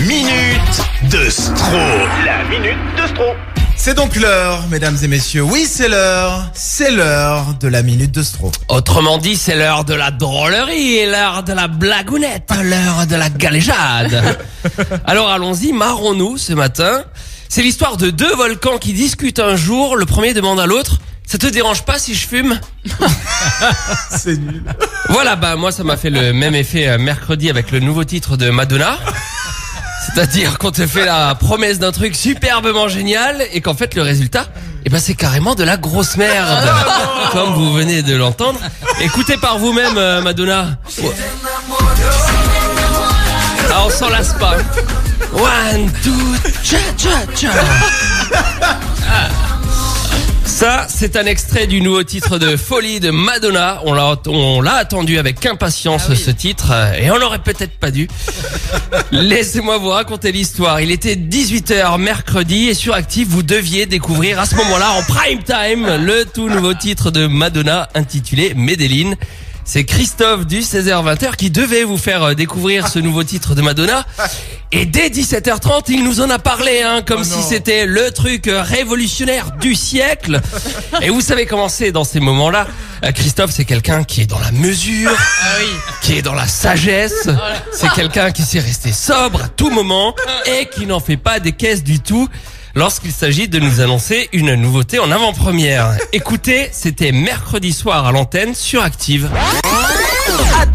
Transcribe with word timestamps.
minute 0.00 1.10
de 1.10 1.30
Stro. 1.30 1.78
La 2.24 2.44
minute 2.44 2.78
de 3.00 3.06
Stro. 3.06 3.24
C'est 3.76 3.94
donc 3.94 4.16
l'heure, 4.16 4.66
mesdames 4.68 4.96
et 5.02 5.08
messieurs. 5.08 5.42
Oui, 5.42 5.66
c'est 5.68 5.88
l'heure. 5.88 6.50
C'est 6.54 6.90
l'heure 6.90 7.54
de 7.60 7.68
la 7.68 7.82
minute 7.82 8.12
de 8.12 8.22
Stro. 8.22 8.50
Autrement 8.68 9.18
dit, 9.18 9.36
c'est 9.36 9.54
l'heure 9.54 9.84
de 9.84 9.94
la 9.94 10.10
drôlerie, 10.10 11.06
l'heure 11.06 11.42
de 11.42 11.52
la 11.52 11.68
blagounette, 11.68 12.50
l'heure 12.62 13.06
de 13.06 13.16
la 13.16 13.30
galéjade. 13.30 14.38
Alors 15.06 15.28
allons-y, 15.30 15.72
marrons-nous 15.72 16.38
ce 16.38 16.52
matin. 16.52 17.04
C'est 17.48 17.62
l'histoire 17.62 17.96
de 17.96 18.10
deux 18.10 18.34
volcans 18.34 18.78
qui 18.78 18.92
discutent 18.92 19.40
un 19.40 19.56
jour. 19.56 19.96
Le 19.96 20.06
premier 20.06 20.34
demande 20.34 20.60
à 20.60 20.66
l'autre, 20.66 20.98
ça 21.26 21.38
te 21.38 21.46
dérange 21.46 21.84
pas 21.84 21.98
si 21.98 22.14
je 22.14 22.26
fume? 22.26 22.58
C'est 24.10 24.36
nul. 24.36 24.62
Voilà, 25.08 25.36
bah 25.36 25.56
moi 25.56 25.72
ça 25.72 25.84
m'a 25.84 25.96
fait 25.96 26.10
le 26.10 26.32
même 26.32 26.54
effet 26.54 26.88
euh, 26.88 26.98
mercredi 26.98 27.48
avec 27.50 27.70
le 27.70 27.80
nouveau 27.80 28.04
titre 28.04 28.36
de 28.36 28.50
Madonna. 28.50 28.98
C'est-à-dire 30.02 30.58
qu'on 30.58 30.70
te 30.70 30.86
fait 30.86 31.04
la 31.04 31.34
promesse 31.34 31.78
d'un 31.78 31.92
truc 31.92 32.14
superbement 32.14 32.88
génial 32.88 33.42
et 33.52 33.60
qu'en 33.60 33.74
fait 33.74 33.94
le 33.94 34.02
résultat, 34.02 34.46
eh 34.84 34.90
ben 34.90 34.98
c'est 35.00 35.14
carrément 35.14 35.54
de 35.54 35.64
la 35.64 35.76
grosse 35.76 36.16
merde. 36.16 36.48
Comme 37.32 37.54
vous 37.54 37.72
venez 37.72 38.02
de 38.02 38.14
l'entendre. 38.14 38.58
Écoutez 39.00 39.36
par 39.36 39.58
vous-même 39.58 39.96
euh, 39.96 40.20
Madonna. 40.20 40.76
Ah, 43.70 43.82
on 43.86 43.90
s'en 43.90 44.08
lasse 44.08 44.34
pas. 44.34 44.56
One, 45.32 45.90
two, 46.02 46.12
cha 46.62 46.78
cha 46.96 47.10
cha. 47.34 47.50
Ah. 49.08 49.28
Ça, 50.64 50.86
c'est 50.88 51.16
un 51.16 51.26
extrait 51.26 51.66
du 51.66 51.82
nouveau 51.82 52.04
titre 52.04 52.38
de 52.38 52.56
Folie 52.56 52.98
de 52.98 53.10
Madonna. 53.10 53.82
On 53.84 53.92
l'a, 53.92 54.16
on 54.28 54.62
l'a 54.62 54.76
attendu 54.76 55.18
avec 55.18 55.44
impatience 55.44 56.14
ce 56.14 56.30
titre 56.30 56.72
et 56.98 57.10
on 57.10 57.18
l'aurait 57.18 57.40
peut-être 57.40 57.78
pas 57.78 57.90
dû. 57.90 58.08
Laissez-moi 59.10 59.76
vous 59.76 59.90
raconter 59.90 60.32
l'histoire. 60.32 60.80
Il 60.80 60.90
était 60.90 61.16
18h 61.16 61.98
mercredi 61.98 62.68
et 62.68 62.74
sur 62.74 62.94
Active, 62.94 63.28
vous 63.28 63.42
deviez 63.42 63.84
découvrir 63.84 64.40
à 64.40 64.46
ce 64.46 64.54
moment-là 64.54 64.92
en 64.92 65.02
prime 65.02 65.42
time 65.42 66.02
le 66.02 66.24
tout 66.24 66.48
nouveau 66.48 66.72
titre 66.72 67.10
de 67.10 67.26
Madonna 67.26 67.90
intitulé 67.94 68.54
Medellin. 68.54 69.16
C'est 69.66 69.84
Christophe 69.84 70.46
du 70.46 70.60
16h20h 70.60 71.36
qui 71.36 71.50
devait 71.50 71.84
vous 71.84 71.96
faire 71.96 72.22
euh, 72.22 72.34
découvrir 72.34 72.86
ce 72.88 72.98
nouveau 72.98 73.24
titre 73.24 73.54
de 73.54 73.62
Madonna. 73.62 74.04
Et 74.76 74.86
dès 74.86 75.08
17h30, 75.08 75.84
il 75.88 76.02
nous 76.02 76.20
en 76.20 76.28
a 76.30 76.40
parlé, 76.40 76.82
hein, 76.82 77.02
comme 77.06 77.20
Oh 77.20 77.24
si 77.24 77.42
c'était 77.44 77.86
le 77.86 78.10
truc 78.10 78.48
euh, 78.48 78.60
révolutionnaire 78.60 79.52
du 79.60 79.76
siècle. 79.76 80.40
Et 81.00 81.10
vous 81.10 81.20
savez 81.20 81.46
comment 81.46 81.68
c'est 81.68 81.92
dans 81.92 82.02
ces 82.02 82.18
moments-là. 82.18 82.66
Euh, 83.04 83.12
Christophe, 83.12 83.52
c'est 83.52 83.64
quelqu'un 83.64 84.02
qui 84.02 84.22
est 84.22 84.26
dans 84.26 84.40
la 84.40 84.50
mesure, 84.50 85.12
qui 86.02 86.18
est 86.18 86.22
dans 86.22 86.34
la 86.34 86.48
sagesse. 86.48 87.28
C'est 87.72 87.90
quelqu'un 87.92 88.32
qui 88.32 88.42
sait 88.42 88.58
rester 88.58 88.90
sobre 88.90 89.44
à 89.44 89.48
tout 89.48 89.70
moment 89.70 90.12
et 90.44 90.66
qui 90.66 90.86
n'en 90.86 90.98
fait 90.98 91.18
pas 91.18 91.38
des 91.38 91.52
caisses 91.52 91.84
du 91.84 92.00
tout 92.00 92.28
lorsqu'il 92.74 93.12
s'agit 93.12 93.46
de 93.46 93.60
nous 93.60 93.80
annoncer 93.80 94.28
une 94.32 94.54
nouveauté 94.56 94.98
en 94.98 95.12
avant-première. 95.12 95.96
Écoutez, 96.12 96.68
c'était 96.72 97.12
mercredi 97.12 97.72
soir 97.72 98.06
à 98.06 98.10
l'antenne 98.10 98.56
sur 98.56 98.82
Active. 98.82 99.30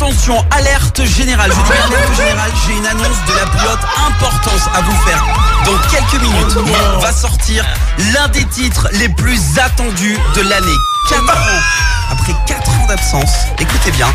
Attention, 0.01 0.45
alerte 0.51 1.03
générale. 1.03 1.51
Je 1.51 1.57
dis 1.57 1.71
bien 1.71 1.97
alerte 1.97 2.15
générale, 2.17 2.51
j'ai 2.65 2.77
une 2.77 2.87
annonce 2.87 3.17
de 3.27 3.33
la 3.33 3.45
plus 3.47 3.67
haute 3.67 3.85
importance 4.07 4.69
à 4.73 4.79
vous 4.79 4.95
faire. 5.05 5.25
Dans 5.65 5.77
quelques 5.89 6.23
minutes, 6.23 6.57
va 7.01 7.11
sortir 7.11 7.65
l'un 8.13 8.29
des 8.29 8.45
titres 8.45 8.87
les 8.93 9.09
plus 9.09 9.59
attendus 9.59 10.17
de 10.35 10.41
l'année. 10.43 10.77
4 11.09 11.21
ans. 11.21 11.35
Après 12.11 12.33
4 12.47 12.69
ans 12.69 12.78
d'absence, 12.89 13.45
écoutez 13.59 13.91
bien, 13.91 14.07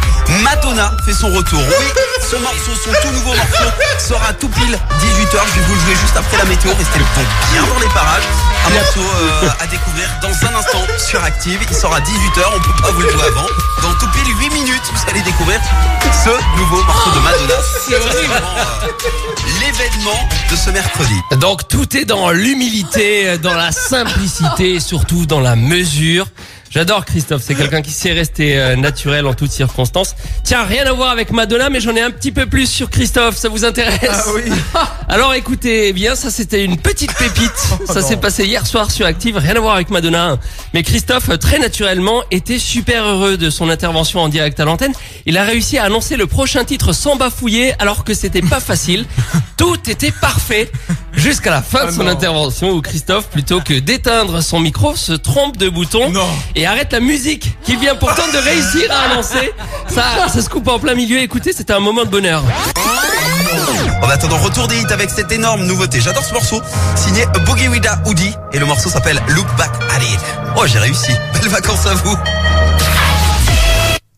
Madonna 0.42 0.91
fait 1.06 1.12
son 1.12 1.28
retour. 1.28 1.61
Oui, 1.61 1.86
ce 2.28 2.34
morceau, 2.36 2.72
son 2.75 2.91
tout 2.91 3.14
nouveau 3.14 3.33
morceau, 3.34 3.70
sera 4.00 4.33
tout 4.33 4.48
pile 4.48 4.77
18h. 4.98 5.39
Je 5.47 5.61
vais 5.61 5.67
vous 5.67 5.75
le 5.75 5.80
jouer 5.80 5.94
juste 5.94 6.17
après 6.17 6.39
la 6.39 6.44
météo. 6.44 6.72
Restez 6.77 6.98
le 6.98 7.05
temps 7.05 7.28
bien 7.52 7.62
dans 7.62 7.78
les 7.78 7.89
parages. 7.95 8.25
Un 8.67 8.70
morceau 8.70 9.00
euh, 9.00 9.48
à 9.61 9.67
découvrir 9.69 10.08
dans 10.20 10.28
un 10.28 10.58
instant 10.58 10.83
sur 10.98 11.22
Active. 11.22 11.61
Il 11.70 11.77
sort 11.77 11.95
à 11.95 12.00
18h, 12.00 12.42
on 12.57 12.61
peut 12.61 12.83
pas 12.83 12.90
vous 12.90 13.02
le 13.02 13.11
jouer 13.11 13.23
avant. 13.23 13.46
Dans 13.83 13.95
tout 13.95 14.08
pile 14.11 14.34
8 14.40 14.51
minutes, 14.51 14.83
vous 14.92 15.11
allez 15.11 15.23
découvrir 15.23 15.61
ce 16.24 16.30
nouveau 16.58 16.83
morceau 16.83 17.11
de 17.11 17.20
Madonna. 17.20 17.55
C'est 17.86 17.95
vraiment 17.95 18.34
euh, 18.58 18.89
l'événement 19.61 20.18
de 20.51 20.57
ce 20.57 20.70
mercredi. 20.70 21.14
Donc 21.39 21.68
tout 21.68 21.96
est 21.96 22.07
dans 22.07 22.33
l'humilité, 22.33 23.39
dans 23.39 23.55
la 23.55 23.70
simplicité, 23.70 24.74
et 24.74 24.80
surtout 24.80 25.27
dans 25.27 25.40
la 25.40 25.55
mesure. 25.55 26.27
J'adore 26.74 27.05
Christophe, 27.05 27.42
c'est 27.45 27.55
quelqu'un 27.55 27.83
qui 27.83 27.92
sait 27.92 28.11
rester 28.11 28.58
euh, 28.58 28.74
naturel 28.74 29.29
en 29.29 29.35
toutes 29.35 29.52
circonstances. 29.52 30.17
Tiens, 30.42 30.64
rien 30.64 30.85
à 30.86 30.92
voir 30.92 31.11
avec 31.11 31.30
Madonna, 31.30 31.70
mais 31.70 31.79
j'en 31.79 31.95
ai 31.95 32.01
un 32.01 32.11
petit 32.11 32.33
peu 32.33 32.46
plus 32.46 32.68
sur 32.68 32.90
Christophe, 32.90 33.36
ça 33.36 33.48
vous 33.48 33.64
intéresse 33.64 34.01
Ah 34.11 34.24
oui. 34.35 34.42
Alors 35.08 35.34
écoutez, 35.34 35.90
eh 35.90 35.92
bien 35.92 36.17
ça 36.17 36.33
c'était 36.33 36.64
une 36.64 36.77
petite 36.77 37.14
pépite. 37.14 37.52
Ça 37.86 38.02
s'est 38.02 38.17
passé 38.17 38.45
hier 38.45 38.67
soir 38.67 38.90
sur 38.90 39.07
Active, 39.07 39.36
rien 39.36 39.55
à 39.55 39.61
voir 39.61 39.77
avec 39.77 39.90
Madonna. 39.90 40.36
Mais 40.73 40.83
Christophe, 40.83 41.29
euh, 41.29 41.36
très 41.36 41.61
naturellement, 41.61 42.23
était 42.33 42.58
super 42.58 43.05
heureux 43.05 43.36
de 43.36 43.51
son 43.51 43.68
intervention 43.68 44.20
en 44.20 44.29
direct 44.29 44.58
à 44.58 44.64
l'antenne. 44.64 44.95
Il 45.27 45.39
a 45.39 45.45
réussi 45.45 45.79
à 45.79 45.84
annoncer 45.84 46.17
le 46.17 46.27
prochain 46.27 46.64
titre 46.64 46.92
sans 46.92 47.14
bafouiller, 47.14 47.74
alors 47.79 48.02
que 48.02 48.14
c'était 48.14 48.42
pas 48.42 48.58
facile. 48.58 49.07
Tout 49.57 49.79
était 49.89 50.11
parfait 50.11 50.73
jusqu'à 51.24 51.51
la 51.51 51.62
fin 51.62 51.85
de 51.85 51.89
Ah 51.89 51.92
son 51.92 52.05
non. 52.05 52.11
intervention 52.11 52.70
où 52.73 52.83
Christophe, 52.83 53.29
plutôt 53.29 53.61
que 53.62 53.73
d'éteindre 53.79 54.42
son 54.42 54.61
micro, 54.61 54.95
se 54.95 55.12
trompe 55.14 55.57
de 55.57 55.70
bouton 55.70 56.11
Non. 56.11 56.27
et 56.55 56.67
arrête 56.67 56.92
la 56.92 57.01
musique 57.01 57.57
qu'il 57.64 57.79
vient 57.79 57.95
pourtant 57.95 58.27
de 58.30 58.36
réussir 58.39 58.90
à 58.92 59.11
annoncer. 59.11 59.51
Ça, 59.89 60.29
ça 60.33 60.42
se 60.42 60.48
coupe 60.51 60.68
en 60.68 60.79
plein 60.79 60.95
milieu. 60.95 61.18
Écoutez, 61.18 61.52
c'était 61.55 61.73
un 61.73 61.80
moment 61.80 62.05
de 62.05 62.11
bonheur. 62.11 62.42
En 64.02 64.08
attendant, 64.11 64.36
retour 64.36 64.68
des 64.68 64.77
hits 64.79 64.92
avec 64.92 65.08
cette 65.08 65.33
énorme 65.33 65.64
nouveauté. 65.64 65.98
J'adore 66.02 66.24
ce 66.24 66.34
morceau, 66.34 66.61
signé 66.95 67.24
Boogie 67.46 67.68
Wida 67.68 68.01
Hoodie. 68.05 68.34
Et 68.52 68.58
le 68.58 68.67
morceau 68.67 68.90
s'appelle 68.90 69.20
Look 69.29 69.46
Back 69.57 69.70
at 69.96 70.02
It. 70.02 70.20
Oh, 70.57 70.67
j'ai 70.67 70.79
réussi. 70.79 71.13
Belles 71.33 71.48
vacances 71.51 71.86
à 71.86 71.95
vous. 71.95 72.17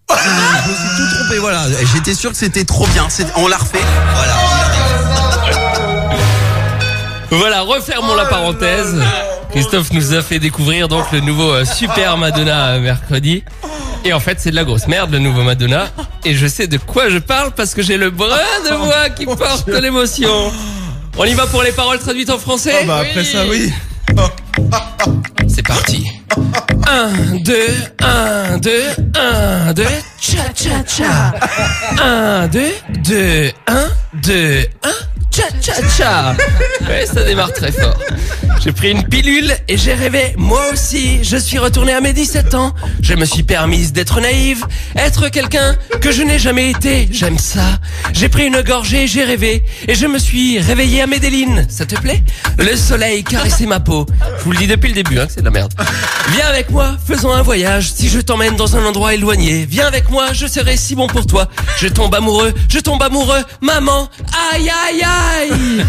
Ah, 0.08 0.16
je 0.64 0.70
me 0.70 0.74
suis 0.74 0.96
tout 0.96 1.14
trompé, 1.18 1.38
voilà. 1.38 1.62
J'étais 1.94 2.14
sûr 2.14 2.30
que 2.32 2.36
c'était 2.36 2.64
trop 2.64 2.86
bien. 2.88 3.06
On 3.36 3.46
l'a 3.46 3.56
refait. 3.58 3.78
Voilà. 4.16 4.35
Voilà, 7.30 7.62
refermons 7.62 8.14
la 8.14 8.26
parenthèse. 8.26 9.00
Christophe 9.50 9.92
nous 9.92 10.14
a 10.14 10.22
fait 10.22 10.38
découvrir 10.38 10.88
donc 10.88 11.10
le 11.12 11.20
nouveau 11.20 11.50
euh, 11.50 11.64
Super 11.64 12.16
Madonna 12.16 12.68
euh, 12.68 12.80
mercredi. 12.80 13.42
Et 14.04 14.12
en 14.12 14.20
fait, 14.20 14.38
c'est 14.40 14.50
de 14.50 14.56
la 14.56 14.64
grosse 14.64 14.86
merde, 14.86 15.10
le 15.10 15.18
nouveau 15.18 15.42
Madonna. 15.42 15.88
Et 16.24 16.34
je 16.34 16.46
sais 16.46 16.66
de 16.66 16.76
quoi 16.78 17.08
je 17.08 17.18
parle 17.18 17.50
parce 17.52 17.74
que 17.74 17.82
j'ai 17.82 17.96
le 17.96 18.10
brin 18.10 18.36
de 18.68 18.74
voix 18.74 19.10
qui 19.10 19.26
porte 19.26 19.68
l'émotion. 19.68 20.52
On 21.18 21.24
y 21.24 21.34
va 21.34 21.46
pour 21.46 21.62
les 21.62 21.72
paroles 21.72 21.98
traduites 21.98 22.30
en 22.30 22.38
français 22.38 22.74
Ah 22.82 22.84
bah 22.86 22.98
après 23.00 23.24
ça, 23.24 23.44
oui. 23.48 23.72
C'est 25.48 25.66
parti. 25.66 26.04
1, 26.86 27.38
2, 27.42 27.54
1, 28.02 28.58
2, 28.58 28.70
1, 29.18 29.72
2, 29.72 29.84
cha 30.20 30.36
cha 30.54 30.84
cha. 30.86 31.34
1, 32.02 32.48
2, 32.48 32.60
2, 33.04 33.50
1, 33.66 33.88
2, 34.22 34.66
1, 34.82 34.90
cha 35.60 35.72
cha 35.74 35.88
cha. 35.88 36.36
Ouais, 36.88 37.06
ça 37.06 37.22
démarre 37.22 37.52
très 37.52 37.72
fort. 37.72 37.98
J'ai 38.62 38.72
pris 38.72 38.90
une 38.90 39.04
pilule 39.04 39.54
et 39.68 39.76
j'ai 39.76 39.94
rêvé, 39.94 40.34
moi 40.36 40.60
aussi. 40.72 41.22
Je 41.22 41.36
suis 41.36 41.58
retourné 41.58 41.92
à 41.92 42.00
mes 42.00 42.12
17 42.12 42.54
ans. 42.54 42.74
Je 43.00 43.14
me 43.14 43.24
suis 43.24 43.44
permise 43.44 43.92
d'être 43.92 44.20
naïve, 44.20 44.64
être 44.96 45.28
quelqu'un 45.28 45.76
que 46.00 46.10
je 46.10 46.22
n'ai 46.22 46.38
jamais 46.38 46.70
été. 46.70 47.08
J'aime 47.12 47.38
ça. 47.38 47.78
J'ai 48.12 48.28
pris 48.28 48.46
une 48.46 48.60
gorgée, 48.62 49.06
j'ai 49.06 49.22
rêvé 49.24 49.64
et 49.86 49.94
je 49.94 50.06
me 50.06 50.18
suis 50.18 50.58
réveillé 50.58 51.02
à 51.02 51.06
Medellin. 51.06 51.64
Ça 51.68 51.86
te 51.86 51.94
plaît? 51.94 52.22
Le 52.58 52.74
soleil 52.76 53.22
caressait 53.22 53.66
ma 53.66 53.78
peau. 53.78 54.06
Je 54.38 54.44
vous 54.44 54.52
le 54.52 54.58
dis 54.58 54.66
depuis 54.66 54.88
le 54.88 54.94
début, 54.94 55.18
hein, 55.20 55.26
que 55.26 55.32
c'est 55.32 55.40
de 55.40 55.44
la 55.44 55.50
merde. 55.52 55.72
Viens 56.32 56.46
avec 56.46 56.70
moi, 56.70 56.96
faisons 57.06 57.32
un 57.32 57.42
voyage. 57.42 57.92
Si 57.92 58.08
je 58.08 58.20
t'emmène 58.20 58.56
dans 58.56 58.76
un 58.76 58.84
endroit 58.84 59.14
éloigné, 59.14 59.64
viens 59.68 59.86
avec 59.86 60.10
moi, 60.10 60.32
je 60.32 60.46
serai 60.46 60.76
si 60.76 60.96
bon 60.96 61.06
pour 61.06 61.26
toi. 61.26 61.48
Je 61.78 61.86
tombe 61.86 62.14
amoureux, 62.14 62.52
je 62.68 62.78
tombe 62.80 63.02
amoureux, 63.02 63.44
maman. 63.60 64.08
Aïe 64.52 64.70
aïe 64.88 65.02
aïe. 65.02 65.84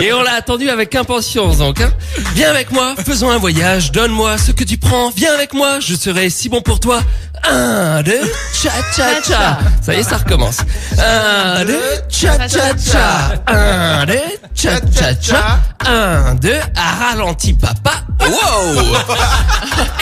Et 0.00 0.12
on 0.12 0.22
l'a 0.22 0.32
attendu 0.34 0.68
avec 0.70 0.94
impatience 0.94 1.58
donc. 1.58 1.79
Hein. 1.82 1.92
Viens 2.34 2.50
avec 2.50 2.70
moi, 2.72 2.94
faisons 3.04 3.30
un 3.30 3.38
voyage. 3.38 3.92
Donne-moi 3.92 4.38
ce 4.38 4.52
que 4.52 4.64
tu 4.64 4.76
prends. 4.78 5.10
Viens 5.10 5.32
avec 5.34 5.54
moi, 5.54 5.80
je 5.80 5.94
serai 5.94 6.30
si 6.30 6.48
bon 6.48 6.60
pour 6.60 6.80
toi. 6.80 7.00
Un, 7.48 8.02
deux, 8.02 8.20
cha 8.52 8.70
cha 8.94 9.22
cha. 9.22 9.58
Ça 9.82 9.94
y 9.94 10.00
est, 10.00 10.02
ça 10.02 10.18
recommence. 10.18 10.58
Un, 10.98 11.64
deux, 11.64 11.80
cha 12.08 12.48
cha 12.48 12.76
cha. 12.76 13.42
Un, 13.46 14.04
deux, 14.06 14.14
cha 14.54 14.78
cha 14.94 15.14
cha. 15.20 15.60
Un, 15.86 16.34
deux, 16.34 16.58
à 16.76 17.06
ralenti 17.12 17.54
papa. 17.54 17.92
Wow. 18.20 18.96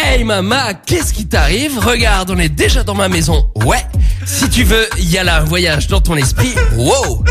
Hey 0.00 0.24
maman, 0.24 0.72
qu'est-ce 0.86 1.12
qui 1.12 1.26
t'arrive? 1.26 1.78
Regarde, 1.78 2.30
on 2.30 2.38
est 2.38 2.48
déjà 2.48 2.82
dans 2.82 2.94
ma 2.94 3.08
maison. 3.08 3.46
Ouais. 3.56 3.84
Si 4.24 4.48
tu 4.48 4.64
veux, 4.64 4.88
il 4.96 5.10
y 5.10 5.18
a 5.18 5.24
là 5.24 5.36
un 5.38 5.44
voyage 5.44 5.86
dans 5.88 6.00
ton 6.00 6.16
esprit. 6.16 6.54
Wow. 6.76 7.24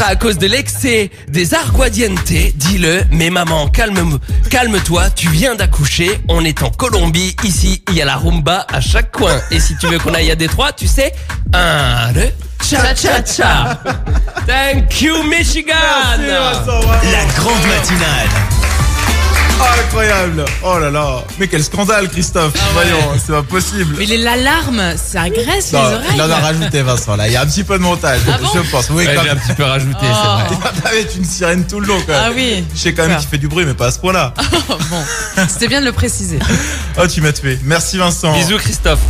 Sera 0.00 0.12
à 0.12 0.16
cause 0.16 0.38
de 0.38 0.46
l'excès 0.46 1.10
des 1.28 1.52
arguadiente, 1.52 2.24
dis-le. 2.24 3.02
Mais 3.10 3.28
maman, 3.28 3.68
calme, 3.68 4.18
calme-toi, 4.48 5.10
tu 5.10 5.28
viens 5.28 5.56
d'accoucher. 5.56 6.18
On 6.30 6.42
est 6.42 6.62
en 6.62 6.70
Colombie. 6.70 7.36
Ici, 7.44 7.82
il 7.90 7.96
y 7.96 8.00
a 8.00 8.06
la 8.06 8.16
rumba 8.16 8.66
à 8.72 8.80
chaque 8.80 9.12
coin. 9.12 9.38
Et 9.50 9.60
si 9.60 9.76
tu 9.76 9.88
veux 9.88 9.98
qu'on 9.98 10.14
aille 10.14 10.30
à 10.30 10.36
Détroit, 10.36 10.72
tu 10.72 10.86
sais, 10.86 11.12
un, 11.52 12.12
deux, 12.12 12.30
cha 12.62 12.94
cha 12.94 13.22
cha. 13.22 13.78
Thank 14.46 15.02
you, 15.02 15.22
Michigan. 15.24 15.74
Merci. 16.18 16.70
La 17.12 17.24
grande 17.34 17.66
matinale. 17.66 18.59
Oh, 19.92 19.96
incroyable. 19.98 20.44
Oh 20.62 20.78
là 20.78 20.90
là. 20.90 21.24
Mais 21.38 21.48
quel 21.48 21.64
scandale, 21.64 22.08
Christophe. 22.08 22.52
Voyons, 22.74 22.96
c'est 23.24 23.32
pas 23.32 23.42
possible. 23.42 23.96
Mais 23.98 24.04
les- 24.06 24.18
l'alarme, 24.18 24.94
ça 24.96 25.22
agresse 25.22 25.72
Non, 25.72 25.80
les 25.88 25.94
oreilles. 25.96 26.10
il 26.14 26.22
en 26.22 26.30
a 26.30 26.36
rajouté, 26.36 26.82
Vincent, 26.82 27.16
là. 27.16 27.26
Il 27.26 27.32
y 27.32 27.36
a 27.36 27.42
un 27.42 27.46
petit 27.46 27.64
peu 27.64 27.76
de 27.76 27.82
montage, 27.82 28.20
Ah 28.32 28.38
bon 28.40 28.48
je 28.54 28.70
pense. 28.70 28.88
Oui, 28.90 29.04
Ouais, 29.06 29.14
quand 29.14 29.22
j'ai 29.24 29.30
un 29.30 29.34
même. 29.34 29.42
petit 29.42 29.54
peu 29.54 29.64
rajouté, 29.64 29.98
c'est 30.00 30.06
Oh. 30.06 30.34
vrai. 30.36 30.44
Il 30.52 30.56
va 30.58 30.70
pas 30.82 30.92
mettre 30.94 31.16
une 31.16 31.24
sirène 31.24 31.66
tout 31.66 31.80
le 31.80 31.86
long, 31.88 31.98
quand 32.06 32.12
même. 32.12 32.22
Ah 32.26 32.30
oui. 32.34 32.64
Je 32.74 32.78
sais 32.80 32.92
quand 32.94 33.06
même 33.08 33.18
qu'il 33.18 33.28
fait 33.28 33.38
du 33.38 33.48
bruit, 33.48 33.64
mais 33.64 33.74
pas 33.74 33.86
à 33.86 33.90
ce 33.90 33.98
point-là. 33.98 34.32
bon, 34.68 34.76
c'était 35.48 35.68
bien 35.68 35.80
de 35.80 35.86
le 35.86 35.92
préciser. 35.92 36.38
Oh, 37.00 37.06
tu 37.06 37.20
m'as 37.20 37.32
tué. 37.32 37.58
Merci, 37.64 37.98
Vincent. 37.98 38.32
Bisous, 38.32 38.58
Christophe. 38.58 39.00